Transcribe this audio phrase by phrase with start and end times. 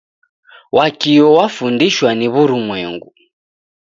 [0.75, 3.13] Wakio wafundishwa ni wurumwengu.